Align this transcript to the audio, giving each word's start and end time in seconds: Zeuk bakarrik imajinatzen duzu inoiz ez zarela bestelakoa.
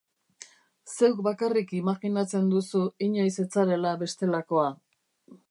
Zeuk 0.93 1.19
bakarrik 1.27 1.75
imajinatzen 1.81 2.49
duzu 2.55 2.83
inoiz 3.09 3.35
ez 3.45 3.47
zarela 3.59 3.95
bestelakoa. 4.05 4.67